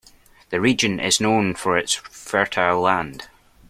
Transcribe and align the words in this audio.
The 0.49 0.59
region 0.59 0.99
is 0.99 1.21
known 1.21 1.53
for 1.53 1.77
its 1.77 1.93
fertile 1.93 2.81
land. 2.81 3.27